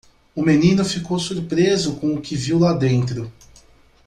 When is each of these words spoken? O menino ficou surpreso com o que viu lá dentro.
O 0.35 0.41
menino 0.41 0.83
ficou 0.83 1.19
surpreso 1.19 1.97
com 1.97 2.15
o 2.15 2.21
que 2.21 2.35
viu 2.35 2.57
lá 2.57 2.73
dentro. 2.73 3.31